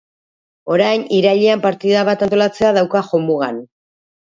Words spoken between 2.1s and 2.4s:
bat